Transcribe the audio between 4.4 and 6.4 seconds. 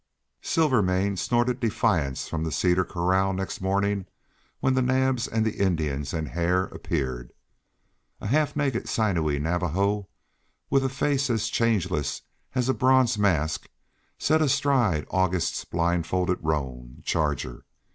when the Naabs, and Indians, and